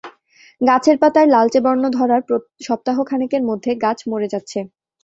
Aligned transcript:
গাছের 0.61 0.97
পাতায় 1.01 1.29
লালচে 1.29 1.59
বর্ণ 1.65 1.83
ধরার 1.97 2.21
সপ্তাহ 2.67 2.97
খানেকের 3.09 3.43
মধ্যে 3.49 3.71
গাছ 3.83 3.99
মরে 4.07 4.27
যাচ্ছে। 4.33 4.59